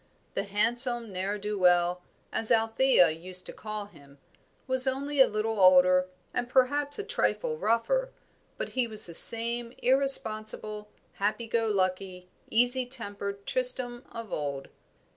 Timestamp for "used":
3.11-3.45